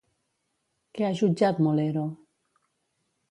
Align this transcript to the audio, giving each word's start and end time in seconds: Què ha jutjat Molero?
Què 0.99 1.05
ha 1.09 1.17
jutjat 1.19 1.61
Molero? 1.67 2.05